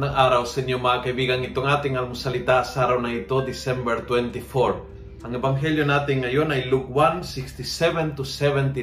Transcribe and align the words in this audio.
Magandang 0.00 0.32
araw 0.32 0.42
sa 0.48 0.64
inyo 0.64 0.80
mga 0.80 1.00
kaibigan. 1.04 1.44
Itong 1.44 1.68
ating 1.68 1.92
almusalita 2.00 2.64
sa 2.64 2.88
araw 2.88 3.04
na 3.04 3.12
ito, 3.12 3.36
December 3.44 4.00
24. 4.08 5.28
Ang 5.28 5.32
ebanghelyo 5.36 5.84
natin 5.84 6.24
ngayon 6.24 6.56
ay 6.56 6.72
Luke 6.72 6.88
1, 6.88 7.20
67 7.20 8.16
to 8.16 8.24
79. 8.24 8.80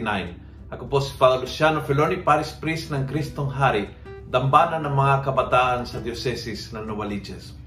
Ako 0.69 0.85
po 0.85 1.01
si 1.01 1.09
Father 1.17 1.41
Luciano 1.41 1.81
Feloni, 1.81 2.21
Paris 2.21 2.53
Priest 2.53 2.93
ng 2.93 3.09
Kristong 3.09 3.49
Hari, 3.49 3.89
dambana 4.29 4.77
ng 4.77 4.93
mga 4.93 5.25
kabataan 5.25 5.89
sa 5.89 5.97
Dioceses 6.05 6.69
ng 6.77 6.85
Novaliches. 6.85 7.57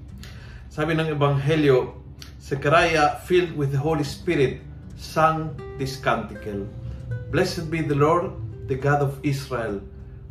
Sabi 0.70 0.94
ng 0.94 1.10
ebanghelyo, 1.10 1.98
Zechariah, 2.38 3.18
filled 3.26 3.58
with 3.58 3.74
the 3.74 3.82
Holy 3.82 4.06
Spirit, 4.06 4.62
sang 4.94 5.58
this 5.74 5.98
canticle. 5.98 6.70
Blessed 7.34 7.66
be 7.66 7.82
the 7.82 7.98
Lord, 7.98 8.30
the 8.70 8.78
God 8.78 9.02
of 9.02 9.18
Israel, 9.26 9.82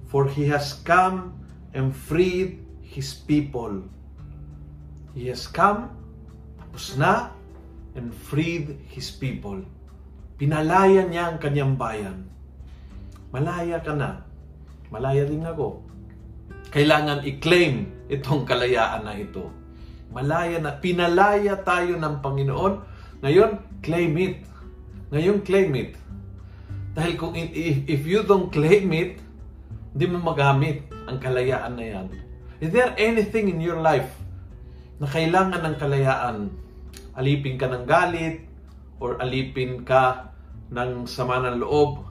for 0.07 0.23
He 0.23 0.48
has 0.48 0.79
come 0.88 1.35
and 1.76 1.91
freed 1.91 2.68
His 2.89 3.13
people. 3.13 3.85
He 5.13 5.29
has 5.29 5.45
come, 5.45 5.93
tapos 6.57 6.98
na, 6.98 7.29
and 7.93 8.09
freed 8.09 8.81
His 8.89 9.13
people. 9.13 9.62
Pinalaya 10.41 11.05
niya 11.05 11.29
ang 11.29 11.38
kanyang 11.38 11.77
bayan. 11.77 12.25
Malaya 13.29 13.77
ka 13.77 13.93
na. 13.93 14.25
Malaya 14.89 15.27
din 15.29 15.45
ako. 15.45 15.85
Kailangan 16.73 17.21
i-claim 17.27 17.85
itong 18.09 18.48
kalayaan 18.48 19.05
na 19.05 19.13
ito. 19.13 19.53
Malaya 20.09 20.57
na. 20.57 20.73
Pinalaya 20.73 21.62
tayo 21.62 21.93
ng 21.93 22.15
Panginoon. 22.26 22.73
Ngayon, 23.21 23.51
claim 23.85 24.13
it. 24.17 24.41
Ngayon, 25.13 25.37
claim 25.45 25.70
it. 25.77 25.93
Dahil 26.98 27.13
kung 27.21 27.37
if, 27.37 27.85
if 27.85 28.01
you 28.07 28.26
don't 28.26 28.49
claim 28.49 28.90
it, 28.95 29.21
hindi 29.93 30.05
mo 30.10 30.23
magamit 30.23 30.90
ang 31.05 31.21
kalayaan 31.21 31.73
na 31.77 31.85
yan. 31.85 32.07
Is 32.60 32.76
there 32.76 32.91
anything 32.99 33.48
in 33.48 33.63
your 33.63 33.79
life 33.79 34.12
na 34.99 35.07
kailangan 35.07 35.63
ng 35.63 35.76
kalayaan? 35.79 36.38
Alipin 37.16 37.55
ka 37.55 37.71
ng 37.71 37.88
galit, 37.88 38.43
or 38.99 39.16
alipin 39.24 39.88
ka 39.88 40.35
ng 40.68 41.07
sama 41.07 41.40
ng 41.40 41.63
loob, 41.63 42.04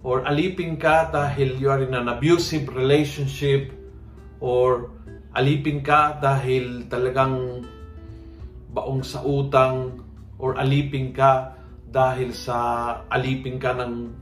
or 0.00 0.24
alipin 0.24 0.80
ka 0.80 1.12
dahil 1.12 1.60
you 1.60 1.68
are 1.68 1.84
in 1.84 1.92
an 1.92 2.08
abusive 2.08 2.64
relationship, 2.72 3.68
or 4.40 4.88
alipin 5.36 5.84
ka 5.84 6.16
dahil 6.16 6.88
talagang 6.88 7.60
baong 8.72 9.04
sa 9.04 9.20
utang, 9.20 10.00
or 10.40 10.56
alipin 10.56 11.12
ka 11.12 11.52
dahil 11.92 12.32
sa 12.32 12.56
alipin 13.12 13.60
ka 13.60 13.76
ng 13.76 14.16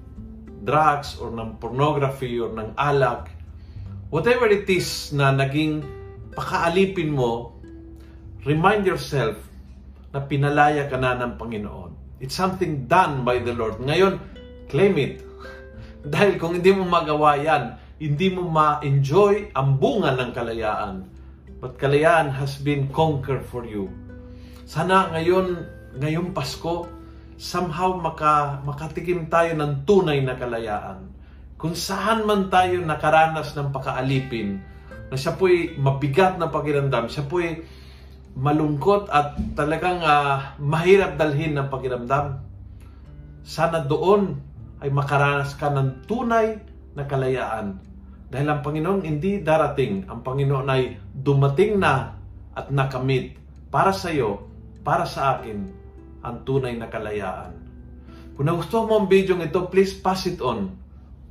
drugs 0.66 1.22
or 1.22 1.30
ng 1.30 1.54
pornography 1.62 2.34
or 2.42 2.50
ng 2.50 2.74
alak 2.74 3.30
whatever 4.16 4.48
it 4.48 4.64
is 4.72 5.12
na 5.12 5.28
naging 5.28 5.84
pakaalipin 6.32 7.12
mo, 7.12 7.52
remind 8.48 8.88
yourself 8.88 9.36
na 10.08 10.24
pinalaya 10.24 10.88
ka 10.88 10.96
na 10.96 11.12
ng 11.20 11.36
Panginoon. 11.36 11.92
It's 12.24 12.32
something 12.32 12.88
done 12.88 13.28
by 13.28 13.44
the 13.44 13.52
Lord. 13.52 13.76
Ngayon, 13.76 14.16
claim 14.72 14.96
it. 14.96 15.20
Dahil 16.16 16.40
kung 16.40 16.56
hindi 16.56 16.72
mo 16.72 16.88
magawa 16.88 17.36
yan, 17.36 17.76
hindi 18.00 18.32
mo 18.32 18.48
ma-enjoy 18.48 19.52
ang 19.52 19.76
bunga 19.76 20.16
ng 20.16 20.32
kalayaan. 20.32 21.04
But 21.60 21.76
kalayaan 21.76 22.32
has 22.32 22.56
been 22.56 22.88
conquered 22.96 23.44
for 23.44 23.68
you. 23.68 23.92
Sana 24.64 25.12
ngayon, 25.12 25.60
ngayong 26.00 26.32
Pasko, 26.32 26.88
somehow 27.36 27.92
maka, 28.00 28.64
makatikim 28.64 29.28
tayo 29.28 29.52
ng 29.60 29.84
tunay 29.84 30.24
na 30.24 30.40
kalayaan 30.40 31.15
kung 31.56 31.72
saan 31.72 32.28
man 32.28 32.52
tayo 32.52 32.84
nakaranas 32.84 33.56
ng 33.56 33.72
pakaalipin, 33.72 34.60
na 35.08 35.16
siya 35.16 35.40
po'y 35.40 35.80
mabigat 35.80 36.36
na 36.36 36.52
pakiramdam, 36.52 37.08
siya 37.08 37.24
po'y 37.24 37.64
malungkot 38.36 39.08
at 39.08 39.40
talagang 39.56 40.04
uh, 40.04 40.52
mahirap 40.60 41.16
dalhin 41.16 41.56
ng 41.56 41.72
pakiramdam. 41.72 42.44
Sana 43.40 43.80
doon 43.80 44.36
ay 44.84 44.92
makaranas 44.92 45.56
ka 45.56 45.72
ng 45.72 46.04
tunay 46.04 46.60
na 46.92 47.08
kalayaan. 47.08 47.80
Dahil 48.28 48.46
ang 48.52 48.60
Panginoon 48.60 49.08
hindi 49.08 49.40
darating. 49.40 50.04
Ang 50.12 50.20
Panginoon 50.20 50.68
ay 50.68 51.00
dumating 51.16 51.80
na 51.80 52.12
at 52.52 52.68
nakamit 52.68 53.38
para 53.72 53.96
sa 53.96 54.12
iyo, 54.12 54.44
para 54.84 55.08
sa 55.08 55.40
akin, 55.40 55.64
ang 56.20 56.44
tunay 56.44 56.76
na 56.76 56.92
kalayaan. 56.92 57.56
Kung 58.36 58.44
nagustuhan 58.44 58.84
mo 58.84 58.94
ang 59.00 59.08
video 59.08 59.40
ito, 59.40 59.64
please 59.72 59.96
pass 59.96 60.28
it 60.28 60.44
on 60.44 60.84